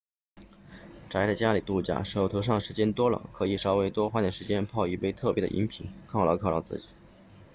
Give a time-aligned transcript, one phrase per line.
[1.11, 6.85] 宅在家里度假手头上时间多了可以稍微多花点时间泡一杯特别的饮品犒劳犒劳自己